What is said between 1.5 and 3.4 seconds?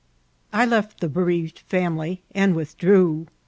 family and withdrew.